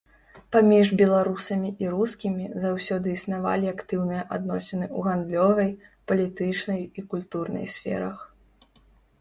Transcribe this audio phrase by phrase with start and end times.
[0.55, 5.69] Паміж беларусамі і рускімі заўсёды існавалі актыўныя адносіны ў гандлёвай,
[6.13, 8.17] палітычнай і культурнай сферах.